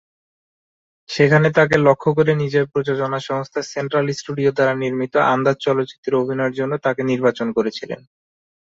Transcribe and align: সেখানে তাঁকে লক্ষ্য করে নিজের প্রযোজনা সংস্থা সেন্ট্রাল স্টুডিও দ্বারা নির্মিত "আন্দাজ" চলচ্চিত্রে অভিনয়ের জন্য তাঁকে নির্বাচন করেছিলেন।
সেখানে 1.09 1.47
তাঁকে 1.57 1.77
লক্ষ্য 1.87 2.09
করে 2.17 2.31
নিজের 2.35 2.65
প্রযোজনা 2.71 3.19
সংস্থা 3.29 3.59
সেন্ট্রাল 3.71 4.05
স্টুডিও 4.13 4.51
দ্বারা 4.51 4.73
নির্মিত 4.83 5.13
"আন্দাজ" 5.31 5.57
চলচ্চিত্রে 5.65 6.13
অভিনয়ের 6.17 6.57
জন্য 6.59 6.73
তাঁকে 6.85 7.01
নির্বাচন 7.11 7.47
করেছিলেন। 7.57 8.01